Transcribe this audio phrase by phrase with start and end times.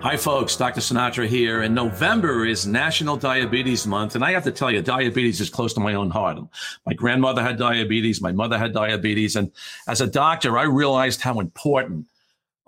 [0.00, 0.54] Hi, folks.
[0.54, 0.80] Dr.
[0.80, 1.62] Sinatra here.
[1.62, 4.14] And November is National Diabetes Month.
[4.14, 6.38] And I have to tell you, diabetes is close to my own heart.
[6.86, 8.20] My grandmother had diabetes.
[8.22, 9.34] My mother had diabetes.
[9.34, 9.50] And
[9.88, 12.06] as a doctor, I realized how important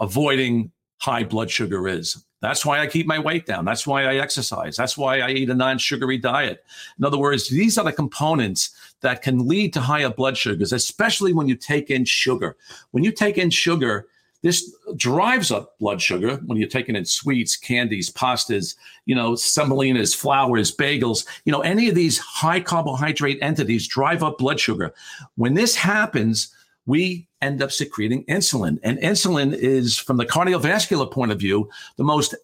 [0.00, 2.24] avoiding high blood sugar is.
[2.42, 3.64] That's why I keep my weight down.
[3.64, 4.74] That's why I exercise.
[4.74, 6.64] That's why I eat a non sugary diet.
[6.98, 8.70] In other words, these are the components
[9.02, 12.56] that can lead to higher blood sugars, especially when you take in sugar.
[12.90, 14.08] When you take in sugar,
[14.42, 20.16] this drives up blood sugar when you're taking in sweets, candies, pastas, you know, semolinas,
[20.16, 24.94] flours, bagels, you know, any of these high carbohydrate entities drive up blood sugar.
[25.36, 26.54] When this happens,
[26.86, 28.78] we end up secreting insulin.
[28.82, 32.34] And insulin is, from the cardiovascular point of view, the most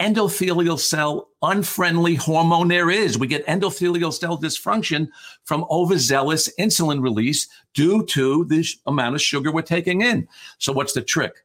[0.00, 3.18] endothelial cell unfriendly hormone there is.
[3.18, 5.08] We get endothelial cell dysfunction
[5.44, 10.28] from overzealous insulin release due to the amount of sugar we're taking in.
[10.58, 11.44] So, what's the trick?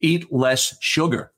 [0.00, 1.32] Eat less sugar.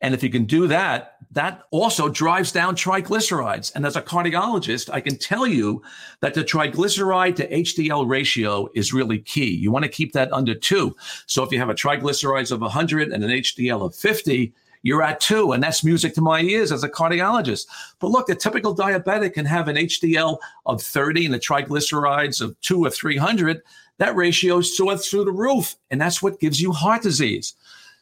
[0.00, 3.74] And if you can do that, that also drives down triglycerides.
[3.74, 5.82] And as a cardiologist, I can tell you
[6.20, 9.50] that the triglyceride to HDL ratio is really key.
[9.50, 10.94] You want to keep that under two.
[11.26, 15.20] So if you have a triglycerides of 100 and an HDL of 50, you're at
[15.20, 17.66] two, and that's music to my ears as a cardiologist.
[17.98, 22.58] But look, the typical diabetic can have an HDL of 30 and the triglycerides of
[22.60, 23.62] two or 300.
[23.98, 27.54] That ratio is through the roof, and that's what gives you heart disease.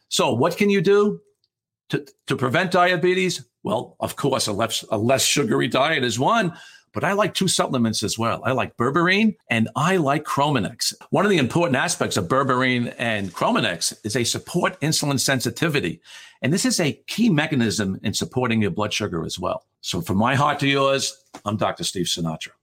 [0.08, 1.20] So, what can you do
[1.88, 3.44] to, to prevent diabetes?
[3.62, 6.56] Well, of course, a less, a less sugary diet is one,
[6.96, 8.40] but I like two supplements as well.
[8.42, 10.94] I like berberine and I like Chromanex.
[11.10, 16.00] One of the important aspects of berberine and Chromanex is they support insulin sensitivity.
[16.40, 19.66] And this is a key mechanism in supporting your blood sugar as well.
[19.82, 21.84] So from my heart to yours, I'm Dr.
[21.84, 22.55] Steve Sinatra.